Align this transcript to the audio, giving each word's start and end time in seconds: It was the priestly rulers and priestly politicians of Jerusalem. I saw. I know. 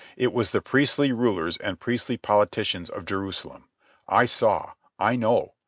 It 0.17 0.33
was 0.33 0.49
the 0.49 0.63
priestly 0.63 1.11
rulers 1.11 1.57
and 1.57 1.79
priestly 1.79 2.17
politicians 2.17 2.89
of 2.89 3.05
Jerusalem. 3.05 3.65
I 4.07 4.25
saw. 4.25 4.71
I 4.97 5.15
know. 5.15 5.53